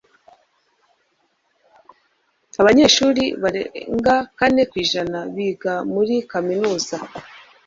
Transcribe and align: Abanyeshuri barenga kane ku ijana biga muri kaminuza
Abanyeshuri 2.61 3.23
barenga 3.41 4.15
kane 4.37 4.63
ku 4.69 4.75
ijana 4.83 5.19
biga 5.35 5.73
muri 5.93 6.15
kaminuza 6.31 6.97